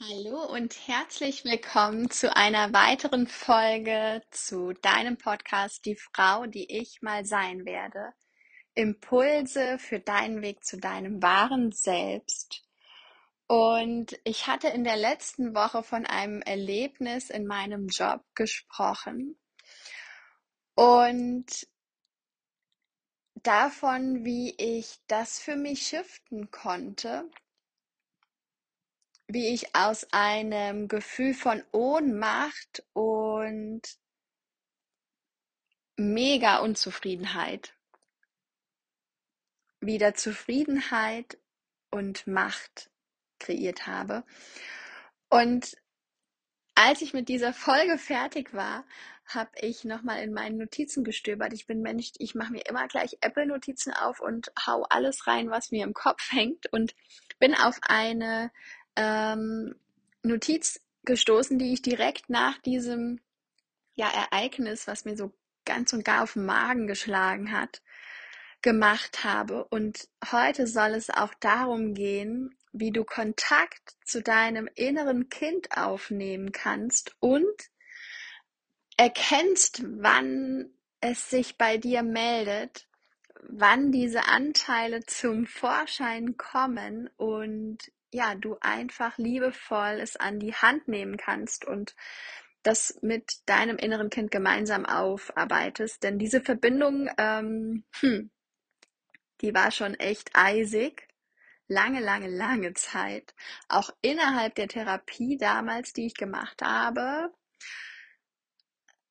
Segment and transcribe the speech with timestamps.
[0.00, 7.02] Hallo und herzlich willkommen zu einer weiteren Folge zu deinem Podcast Die Frau, die ich
[7.02, 8.12] mal sein werde.
[8.74, 12.64] Impulse für deinen Weg zu deinem wahren Selbst.
[13.48, 19.36] Und ich hatte in der letzten Woche von einem Erlebnis in meinem Job gesprochen
[20.76, 21.66] und
[23.34, 27.28] davon, wie ich das für mich shiften konnte
[29.28, 33.82] wie ich aus einem Gefühl von Ohnmacht und
[35.96, 37.74] mega Unzufriedenheit
[39.80, 41.38] wieder Zufriedenheit
[41.90, 42.90] und Macht
[43.38, 44.24] kreiert habe.
[45.28, 45.76] Und
[46.74, 48.84] als ich mit dieser Folge fertig war,
[49.26, 51.52] habe ich nochmal in meinen Notizen gestöbert.
[51.52, 55.70] Ich bin Mensch, ich mache mir immer gleich Apple-Notizen auf und hau alles rein, was
[55.70, 56.94] mir im Kopf hängt und
[57.38, 58.50] bin auf eine
[58.98, 59.76] ähm,
[60.22, 63.20] Notiz gestoßen, die ich direkt nach diesem
[63.94, 65.32] ja, Ereignis, was mir so
[65.64, 67.80] ganz und gar auf den Magen geschlagen hat,
[68.60, 69.64] gemacht habe.
[69.64, 76.52] Und heute soll es auch darum gehen, wie du Kontakt zu deinem inneren Kind aufnehmen
[76.52, 77.70] kannst und
[78.96, 80.70] erkennst, wann
[81.00, 82.88] es sich bei dir meldet,
[83.48, 87.78] wann diese Anteile zum Vorschein kommen und
[88.12, 91.94] ja, du einfach liebevoll es an die Hand nehmen kannst und
[92.62, 96.02] das mit deinem inneren Kind gemeinsam aufarbeitest.
[96.02, 98.30] Denn diese Verbindung, ähm, hm,
[99.40, 101.06] die war schon echt eisig.
[101.68, 103.34] Lange, lange, lange Zeit.
[103.68, 107.30] Auch innerhalb der Therapie damals, die ich gemacht habe,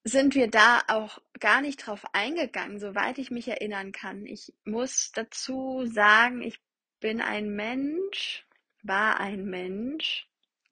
[0.04, 4.26] sind wir da auch gar nicht drauf eingegangen, soweit ich mich erinnern kann.
[4.26, 6.60] Ich muss dazu sagen, ich
[7.00, 8.47] bin ein Mensch,
[8.84, 10.28] war ein Mensch,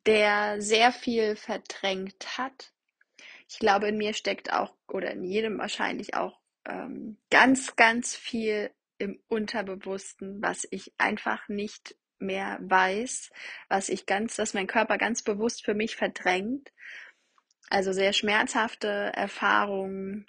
[0.06, 2.72] der sehr viel verdrängt hat.
[3.48, 8.72] Ich glaube, in mir steckt auch, oder in jedem wahrscheinlich auch, ähm, ganz, ganz viel
[8.98, 13.32] im Unterbewussten, was ich einfach nicht mehr weiß,
[13.68, 16.72] was ich ganz, dass mein Körper ganz bewusst für mich verdrängt.
[17.70, 20.28] Also sehr schmerzhafte Erfahrungen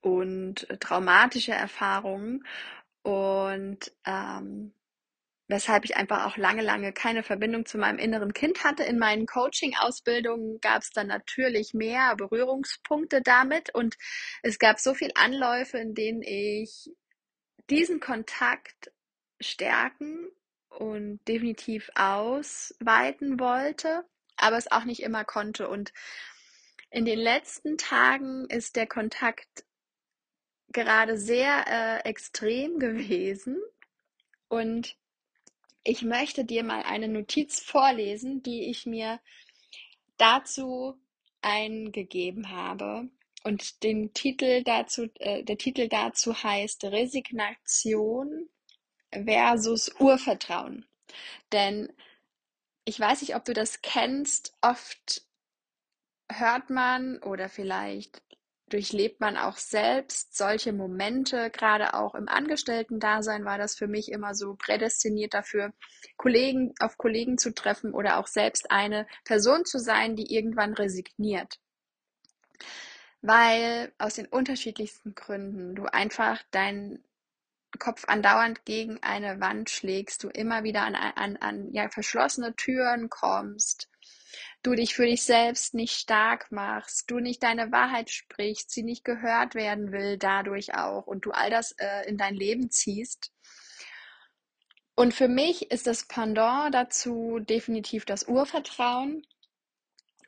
[0.00, 2.46] und traumatische Erfahrungen.
[3.02, 4.72] Und ähm,
[5.54, 8.82] weshalb ich einfach auch lange, lange keine Verbindung zu meinem inneren Kind hatte.
[8.82, 13.94] In meinen Coaching-Ausbildungen gab es dann natürlich mehr Berührungspunkte damit und
[14.42, 16.90] es gab so viele Anläufe, in denen ich
[17.70, 18.90] diesen Kontakt
[19.40, 20.28] stärken
[20.70, 24.04] und definitiv ausweiten wollte,
[24.36, 25.68] aber es auch nicht immer konnte.
[25.68, 25.92] Und
[26.90, 29.64] in den letzten Tagen ist der Kontakt
[30.72, 33.62] gerade sehr äh, extrem gewesen
[34.48, 34.96] und
[35.84, 39.20] ich möchte dir mal eine Notiz vorlesen, die ich mir
[40.16, 40.98] dazu
[41.42, 43.10] eingegeben habe.
[43.44, 48.48] Und den Titel dazu, äh, der Titel dazu heißt Resignation
[49.12, 50.86] versus Urvertrauen.
[51.52, 51.92] Denn
[52.86, 54.54] ich weiß nicht, ob du das kennst.
[54.62, 55.22] Oft
[56.32, 58.23] hört man oder vielleicht
[58.74, 64.34] durchlebt man auch selbst solche Momente, gerade auch im Angestellten-Dasein war das für mich immer
[64.34, 65.72] so prädestiniert dafür,
[66.16, 71.60] Kollegen auf Kollegen zu treffen oder auch selbst eine Person zu sein, die irgendwann resigniert.
[73.22, 77.04] Weil aus den unterschiedlichsten Gründen du einfach deinen
[77.78, 83.08] Kopf andauernd gegen eine Wand schlägst, du immer wieder an, an, an ja, verschlossene Türen
[83.08, 83.88] kommst,
[84.64, 89.04] du dich für dich selbst nicht stark machst, du nicht deine Wahrheit sprichst, sie nicht
[89.04, 93.30] gehört werden will dadurch auch und du all das äh, in dein Leben ziehst.
[94.96, 99.26] Und für mich ist das Pendant dazu definitiv das Urvertrauen.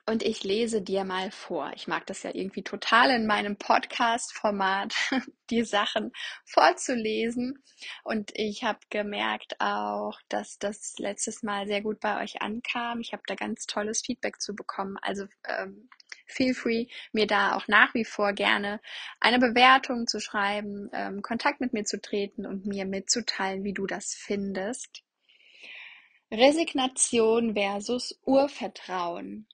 [0.09, 1.73] Und ich lese dir mal vor.
[1.75, 4.95] Ich mag das ja irgendwie total in meinem Podcast-Format,
[5.51, 6.13] die Sachen
[6.45, 7.61] vorzulesen.
[8.05, 13.01] Und ich habe gemerkt auch, dass das letztes Mal sehr gut bei euch ankam.
[13.01, 14.97] Ich habe da ganz tolles Feedback zu bekommen.
[15.03, 15.89] Also ähm,
[16.27, 18.81] feel free, mir da auch nach wie vor gerne
[19.19, 23.87] eine Bewertung zu schreiben, ähm, Kontakt mit mir zu treten und mir mitzuteilen, wie du
[23.87, 25.03] das findest.
[26.31, 29.49] Resignation versus Urvertrauen.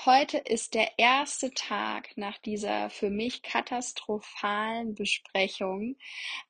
[0.00, 5.96] Heute ist der erste Tag nach dieser für mich katastrophalen Besprechung,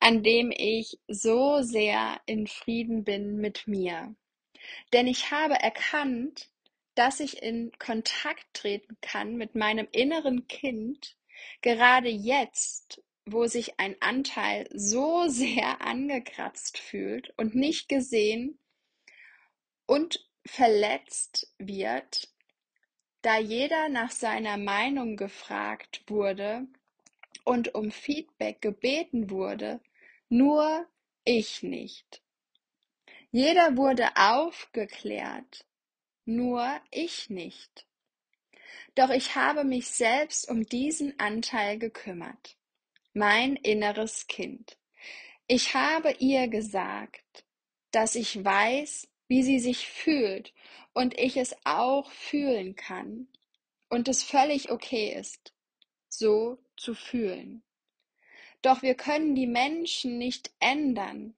[0.01, 4.13] an dem ich so sehr in Frieden bin mit mir.
[4.91, 6.49] Denn ich habe erkannt,
[6.95, 11.15] dass ich in Kontakt treten kann mit meinem inneren Kind,
[11.61, 18.59] gerade jetzt, wo sich ein Anteil so sehr angekratzt fühlt und nicht gesehen
[19.85, 22.34] und verletzt wird,
[23.25, 26.67] da jeder nach seiner Meinung gefragt wurde
[27.43, 29.79] und um Feedback gebeten wurde,
[30.29, 30.85] nur
[31.23, 32.21] ich nicht.
[33.31, 35.65] Jeder wurde aufgeklärt,
[36.25, 37.87] nur ich nicht.
[38.93, 42.57] Doch ich habe mich selbst um diesen Anteil gekümmert,
[43.13, 44.77] mein inneres Kind.
[45.47, 47.43] Ich habe ihr gesagt,
[47.89, 50.53] dass ich weiß, wie sie sich fühlt
[50.93, 53.27] und ich es auch fühlen kann
[53.89, 55.53] und es völlig okay ist,
[56.07, 57.63] so zu fühlen.
[58.61, 61.35] Doch wir können die Menschen nicht ändern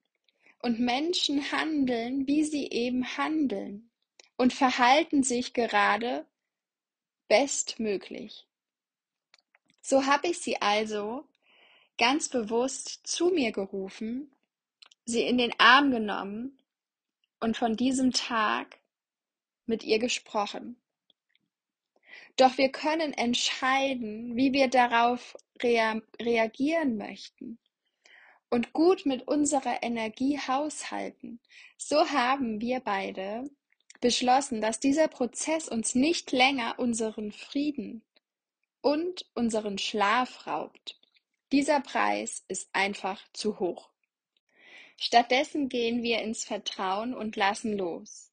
[0.60, 3.90] und Menschen handeln, wie sie eben handeln
[4.38, 6.26] und verhalten sich gerade
[7.28, 8.48] bestmöglich.
[9.82, 11.26] So habe ich sie also
[11.98, 14.32] ganz bewusst zu mir gerufen,
[15.06, 16.58] sie in den Arm genommen
[17.40, 18.80] und von diesem Tag
[19.66, 20.82] mit ihr gesprochen.
[22.36, 27.58] Doch wir können entscheiden, wie wir darauf rea reagieren möchten
[28.50, 31.40] und gut mit unserer Energie haushalten.
[31.78, 33.50] So haben wir beide
[34.00, 38.04] beschlossen, dass dieser Prozess uns nicht länger unseren Frieden
[38.82, 41.00] und unseren Schlaf raubt.
[41.52, 43.90] Dieser Preis ist einfach zu hoch.
[44.98, 48.32] Stattdessen gehen wir ins Vertrauen und lassen los.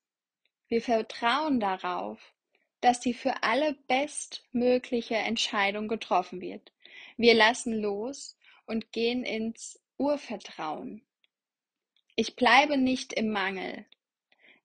[0.69, 2.19] Wir vertrauen darauf,
[2.81, 6.73] dass die für alle bestmögliche Entscheidung getroffen wird.
[7.17, 11.03] Wir lassen los und gehen ins Urvertrauen.
[12.17, 13.85] Ich bleibe nicht im Mangel.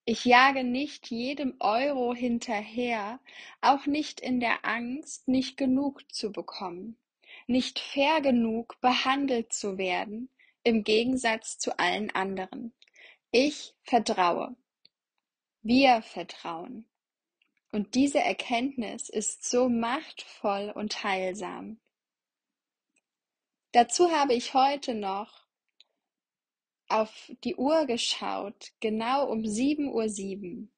[0.06, 3.20] Ich jage nicht jedem Euro hinterher,
[3.62, 6.98] auch nicht in der Angst, nicht genug zu bekommen,
[7.46, 10.30] nicht fair genug behandelt zu werden,
[10.70, 12.74] im Gegensatz zu allen anderen.
[13.32, 14.56] Ich vertraue.
[15.62, 16.86] Wir vertrauen.
[17.72, 21.80] Und diese Erkenntnis ist so machtvoll und heilsam.
[23.72, 25.46] Dazu habe ich heute noch
[26.88, 30.10] auf die Uhr geschaut, genau um sieben Uhr.
[30.10, 30.72] sieben.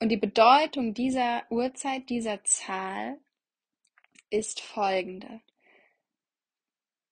[0.00, 3.20] Und die Bedeutung dieser Uhrzeit, dieser Zahl
[4.30, 5.42] ist folgende.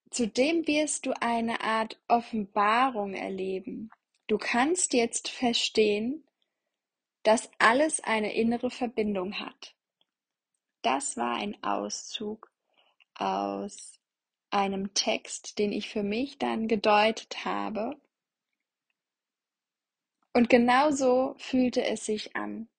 [0.09, 3.91] Zudem wirst du eine Art Offenbarung erleben.
[4.27, 6.23] Du kannst jetzt verstehen,
[7.23, 9.75] dass alles eine innere Verbindung hat.
[10.81, 12.51] Das war ein Auszug
[13.13, 13.99] aus
[14.49, 17.99] einem Text, den ich für mich dann gedeutet habe.
[20.33, 22.69] Und genau so fühlte es sich an.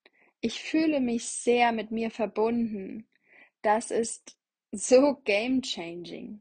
[0.41, 3.07] Ich fühle mich sehr mit mir verbunden.
[3.63, 4.39] Das ist
[4.73, 6.41] so game changing.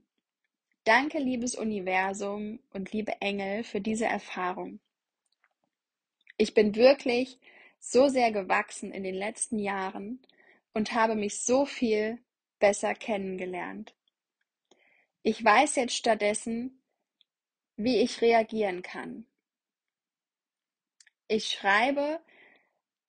[0.90, 4.80] Danke, liebes Universum und liebe Engel, für diese Erfahrung.
[6.36, 7.38] Ich bin wirklich
[7.78, 10.20] so sehr gewachsen in den letzten Jahren
[10.74, 12.18] und habe mich so viel
[12.58, 13.94] besser kennengelernt.
[15.22, 16.82] Ich weiß jetzt stattdessen,
[17.76, 19.28] wie ich reagieren kann.
[21.28, 22.20] Ich schreibe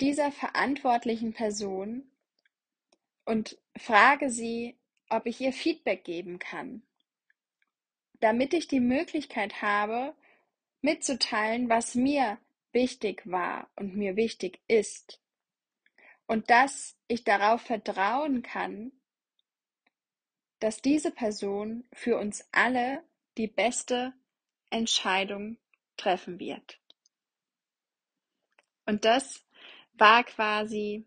[0.02, 2.12] dieser verantwortlichen Person
[3.24, 4.76] und frage sie,
[5.08, 6.82] ob ich ihr Feedback geben kann
[8.20, 10.14] damit ich die Möglichkeit habe,
[10.82, 12.38] mitzuteilen, was mir
[12.72, 15.20] wichtig war und mir wichtig ist.
[16.26, 18.92] Und dass ich darauf vertrauen kann,
[20.60, 23.02] dass diese Person für uns alle
[23.36, 24.12] die beste
[24.68, 25.56] Entscheidung
[25.96, 26.78] treffen wird.
[28.86, 29.44] Und das
[29.94, 31.06] war quasi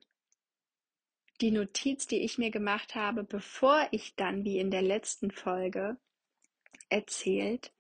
[1.42, 5.98] die Notiz, die ich mir gemacht habe, bevor ich dann, wie in der letzten Folge,
[6.94, 7.72] erzählt,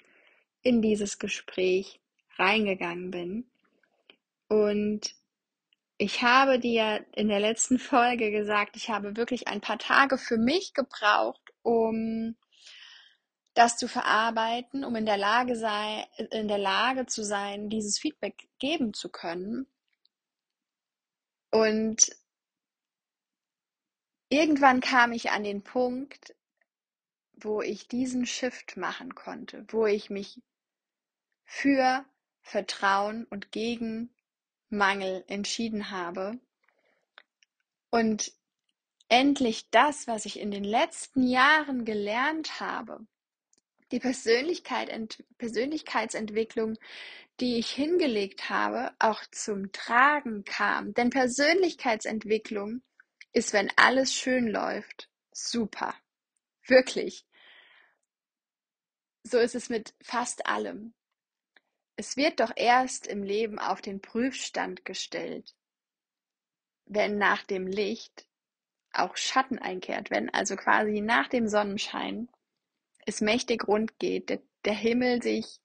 [0.61, 2.01] in dieses Gespräch
[2.37, 3.49] reingegangen bin.
[4.47, 5.15] Und
[5.97, 10.37] ich habe dir in der letzten Folge gesagt, ich habe wirklich ein paar Tage für
[10.37, 12.35] mich gebraucht, um
[13.53, 18.49] das zu verarbeiten, um in der Lage sei, in der Lage zu sein, dieses Feedback
[18.59, 19.67] geben zu können.
[21.51, 22.17] Und
[24.29, 26.33] irgendwann kam ich an den Punkt,
[27.43, 30.41] wo ich diesen Shift machen konnte, wo ich mich
[31.45, 32.05] für
[32.41, 34.13] Vertrauen und gegen
[34.69, 36.39] Mangel entschieden habe
[37.89, 38.33] und
[39.07, 43.05] endlich das, was ich in den letzten Jahren gelernt habe,
[43.91, 44.89] die Persönlichkeit,
[45.37, 46.77] Persönlichkeitsentwicklung,
[47.39, 50.93] die ich hingelegt habe, auch zum Tragen kam.
[50.95, 52.81] Denn Persönlichkeitsentwicklung
[53.33, 55.95] ist, wenn alles schön läuft, super.
[56.65, 57.25] Wirklich.
[59.23, 60.93] So ist es mit fast allem.
[61.95, 65.55] Es wird doch erst im Leben auf den Prüfstand gestellt.
[66.85, 68.27] wenn nach dem Licht
[68.91, 72.29] auch Schatten einkehrt, wenn also quasi nach dem Sonnenschein
[73.05, 74.29] es mächtig rund geht,
[74.65, 75.59] der, Himmel sich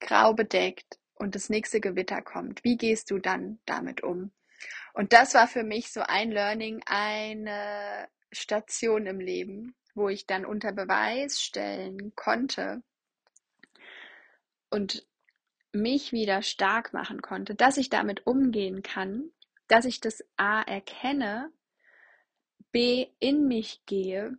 [0.00, 2.64] grau bedeckt und das nächste Gewitter kommt.
[2.64, 4.32] Wie gehst du dann damit um?
[4.94, 10.44] Und das war für mich so ein Learning, eine Station im Leben, wo ich dann
[10.44, 12.82] unter Beweis stellen konnte
[14.72, 15.06] und
[15.72, 19.30] mich wieder stark machen konnte, dass ich damit umgehen kann,
[19.68, 21.52] dass ich das A erkenne,
[22.72, 24.38] B in mich gehe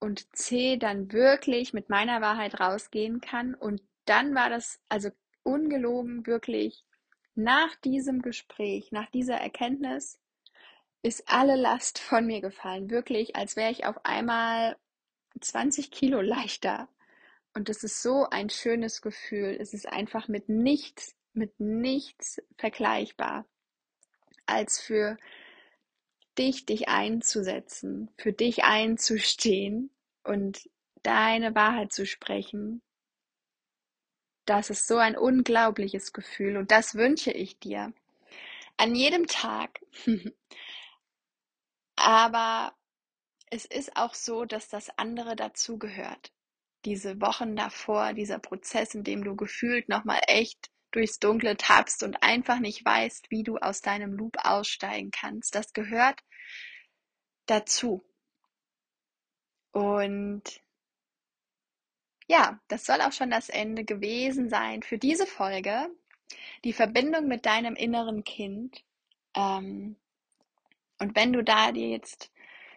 [0.00, 3.54] und C dann wirklich mit meiner Wahrheit rausgehen kann.
[3.54, 5.10] Und dann war das also
[5.44, 6.84] ungelogen wirklich
[7.34, 10.18] nach diesem Gespräch, nach dieser Erkenntnis,
[11.02, 12.90] ist alle Last von mir gefallen.
[12.90, 14.76] Wirklich, als wäre ich auf einmal
[15.40, 16.88] 20 Kilo leichter.
[17.54, 19.56] Und es ist so ein schönes Gefühl.
[19.58, 23.46] Es ist einfach mit nichts, mit nichts vergleichbar,
[24.46, 25.16] als für
[26.38, 29.90] dich, dich einzusetzen, für dich einzustehen
[30.22, 30.68] und
[31.02, 32.82] deine Wahrheit zu sprechen.
[34.44, 37.92] Das ist so ein unglaubliches Gefühl und das wünsche ich dir.
[38.76, 39.80] An jedem Tag.
[41.96, 42.72] Aber
[43.50, 46.32] es ist auch so, dass das andere dazugehört.
[46.88, 52.22] Diese Wochen davor, dieser Prozess, in dem du gefühlt nochmal echt durchs Dunkle tappst und
[52.22, 56.18] einfach nicht weißt, wie du aus deinem Loop aussteigen kannst, das gehört
[57.44, 58.02] dazu.
[59.72, 60.42] Und
[62.26, 65.90] ja, das soll auch schon das Ende gewesen sein für diese Folge.
[66.64, 68.82] Die Verbindung mit deinem inneren Kind.
[69.34, 69.96] Ähm,
[70.98, 72.32] und wenn du da dir jetzt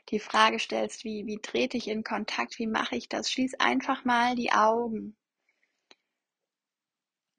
[0.09, 4.03] die Frage stellst, wie, wie trete ich in Kontakt, wie mache ich das, schließ einfach
[4.05, 5.15] mal die Augen.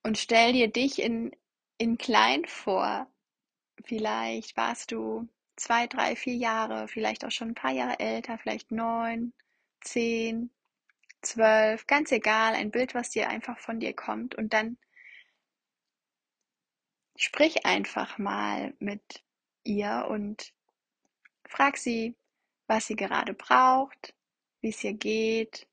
[0.02, 1.34] Und stell dir dich in,
[1.78, 3.06] in klein vor.
[3.84, 8.72] Vielleicht warst du zwei, drei, vier Jahre, vielleicht auch schon ein paar Jahre älter, vielleicht
[8.72, 9.32] neun,
[9.80, 10.50] zehn,
[11.22, 14.34] zwölf, ganz egal, ein Bild, was dir einfach von dir kommt.
[14.34, 14.78] Und dann
[17.16, 19.22] sprich einfach mal mit
[19.64, 20.52] ihr und
[21.48, 22.16] frag sie,
[22.72, 24.14] was sie gerade braucht,
[24.62, 25.68] wie es ihr geht,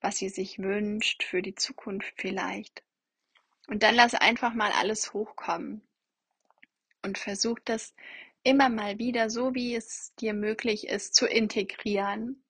[0.00, 2.82] was sie sich wünscht für die Zukunft vielleicht.
[3.68, 5.80] Und dann lass einfach mal alles hochkommen
[7.04, 7.94] und versuch das
[8.42, 12.42] immer mal wieder, so wie es dir möglich ist, zu integrieren.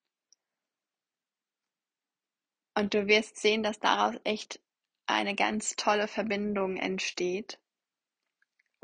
[2.75, 4.63] Und du wirst sehen, dass daraus echt
[5.05, 7.61] eine ganz tolle Verbindung entsteht.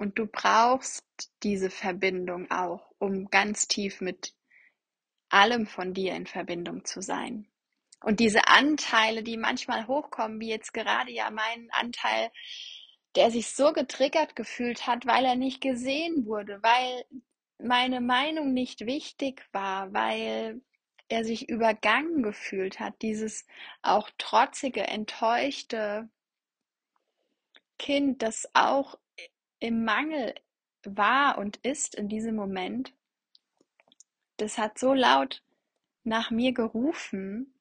[0.01, 1.05] Und du brauchst
[1.43, 4.35] diese Verbindung auch, um ganz tief mit
[5.29, 7.47] allem von dir in Verbindung zu sein.
[8.03, 12.31] Und diese Anteile, die manchmal hochkommen, wie jetzt gerade ja mein Anteil
[13.17, 17.05] der sich so getriggert gefühlt hat, weil er nicht gesehen wurde, weil
[17.59, 20.63] meine Meinung nicht wichtig war, weil
[21.09, 23.47] er sich übergangen gefühlt hat, dieses
[23.83, 26.09] auch trotzige, enttäuschte
[27.79, 28.97] Kind, das auch
[29.61, 30.35] im Mangel
[30.85, 32.95] war und ist in diesem Moment,
[34.39, 35.43] das hat so laut
[36.03, 37.55] nach mir gerufen,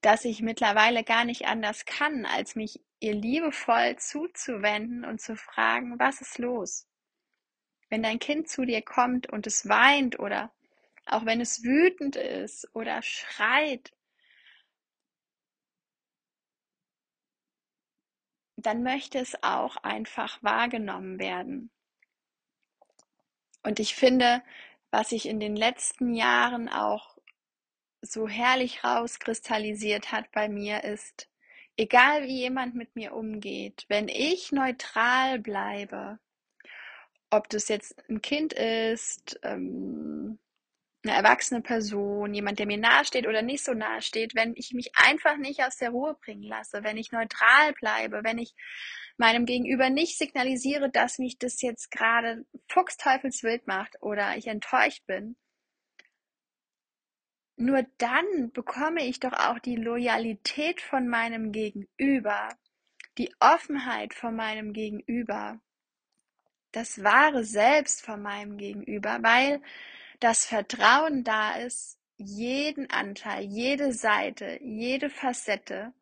[0.00, 5.98] dass ich mittlerweile gar nicht anders kann, als mich ihr liebevoll zuzuwenden und zu fragen,
[5.98, 6.86] was ist los?
[7.88, 10.52] Wenn dein Kind zu dir kommt und es weint oder
[11.06, 13.93] auch wenn es wütend ist oder schreit,
[18.66, 21.70] dann möchte es auch einfach wahrgenommen werden.
[23.62, 24.42] Und ich finde,
[24.90, 27.16] was sich in den letzten Jahren auch
[28.00, 31.28] so herrlich rauskristallisiert hat bei mir, ist,
[31.76, 36.18] egal wie jemand mit mir umgeht, wenn ich neutral bleibe,
[37.30, 40.23] ob das jetzt ein Kind ist, ähm,
[41.04, 44.90] eine erwachsene Person, jemand, der mir nahesteht oder nicht so nahe steht, wenn ich mich
[44.96, 48.54] einfach nicht aus der Ruhe bringen lasse, wenn ich neutral bleibe, wenn ich
[49.16, 55.36] meinem Gegenüber nicht signalisiere, dass mich das jetzt gerade fuchsteufelswild macht oder ich enttäuscht bin,
[57.56, 62.48] nur dann bekomme ich doch auch die Loyalität von meinem Gegenüber,
[63.18, 65.60] die Offenheit von meinem Gegenüber,
[66.72, 69.62] das wahre Selbst von meinem Gegenüber, weil
[70.20, 75.92] das Vertrauen da ist, jeden Anteil, jede Seite, jede Facette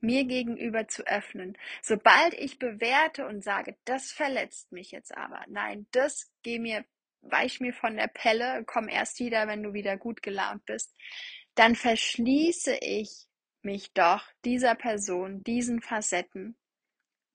[0.00, 1.56] mir gegenüber zu öffnen.
[1.82, 6.84] Sobald ich bewerte und sage, das verletzt mich jetzt aber, nein, das geh mir
[7.22, 10.94] weich mir von der Pelle, komm erst wieder, wenn du wieder gut gelaunt bist,
[11.54, 13.26] dann verschließe ich
[13.62, 16.56] mich doch dieser Person, diesen Facetten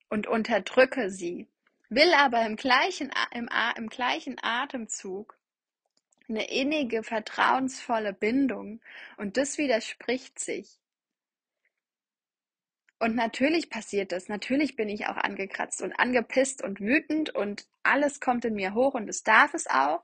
[0.10, 1.50] und unterdrücke sie,
[1.90, 5.38] will aber im gleichen, im, im gleichen Atemzug
[6.32, 8.82] eine innige, vertrauensvolle Bindung
[9.18, 10.80] und das widerspricht sich.
[13.00, 18.20] Und natürlich passiert das, natürlich bin ich auch angekratzt und angepisst und wütend und alles
[18.20, 20.04] kommt in mir hoch und es darf es auch.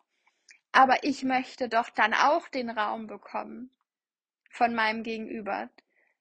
[0.72, 3.72] Aber ich möchte doch dann auch den Raum bekommen
[4.50, 5.69] von meinem Gegenüber,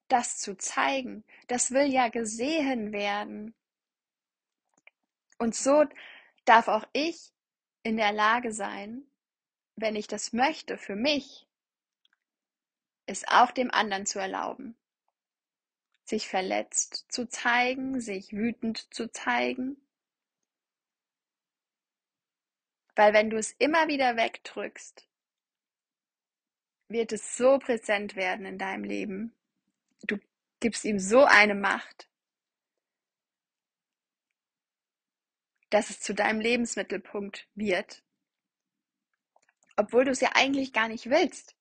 [0.08, 1.24] das zu zeigen.
[1.48, 3.54] Das will ja gesehen werden.
[5.38, 5.84] Und so
[6.44, 7.32] darf auch ich
[7.82, 9.06] in der Lage sein,
[9.76, 11.46] wenn ich das möchte, für mich,
[13.04, 14.76] es auch dem anderen zu erlauben.
[16.04, 19.76] Sich verletzt zu zeigen, sich wütend zu zeigen.
[22.94, 25.06] Weil wenn du es immer wieder wegdrückst,
[26.88, 29.34] wird es so präsent werden in deinem Leben.
[30.04, 30.18] Du
[30.60, 32.08] gibst ihm so eine Macht,
[35.70, 38.02] dass es zu deinem Lebensmittelpunkt wird,
[39.76, 41.54] obwohl du es ja eigentlich gar nicht willst.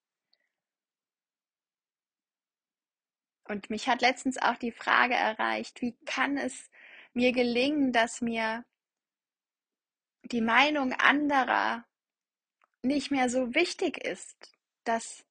[3.44, 6.70] Und mich hat letztens auch die Frage erreicht, wie kann es
[7.12, 8.64] mir gelingen, dass mir
[10.22, 11.84] die Meinung anderer
[12.82, 14.52] nicht mehr so wichtig ist,
[14.84, 15.24] dass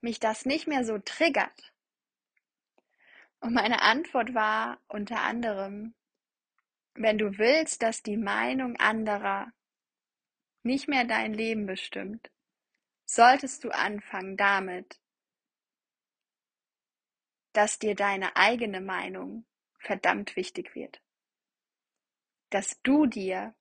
[0.00, 1.72] mich das nicht mehr so triggert.
[3.40, 5.94] Und meine Antwort war unter anderem,
[6.94, 9.52] wenn du willst, dass die Meinung anderer
[10.62, 12.30] nicht mehr dein Leben bestimmt,
[13.04, 15.00] solltest du anfangen damit,
[17.52, 19.44] dass dir deine eigene Meinung
[19.78, 21.02] verdammt wichtig wird.
[22.50, 23.54] Dass du dir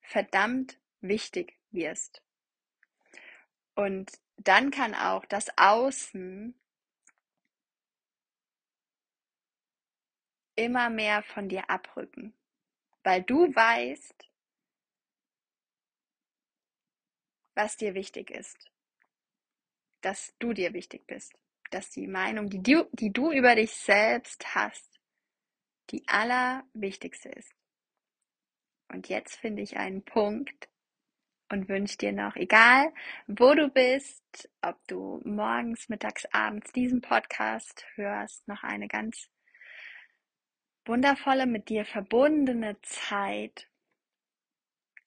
[0.00, 2.22] verdammt wichtig wirst.
[3.74, 6.54] Und dann kann auch das Außen
[10.56, 12.34] immer mehr von dir abrücken,
[13.02, 14.29] weil du weißt,
[17.60, 18.70] was dir wichtig ist,
[20.00, 21.34] dass du dir wichtig bist,
[21.70, 24.98] dass die Meinung, die du, die du über dich selbst hast,
[25.90, 27.52] die allerwichtigste ist.
[28.88, 30.70] Und jetzt finde ich einen Punkt,
[31.52, 32.92] und wünsche dir noch, egal
[33.26, 39.28] wo du bist, ob du morgens, mittags, abends diesen Podcast hörst, noch eine ganz
[40.86, 43.68] wundervolle, mit dir verbundene Zeit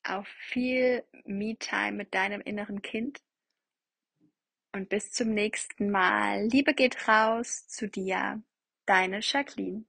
[0.04, 3.22] auf viel Me-Time mit deinem inneren Kind.
[4.74, 6.48] Und bis zum nächsten Mal.
[6.48, 8.42] Liebe geht raus zu dir,
[8.86, 9.86] deine Jacqueline.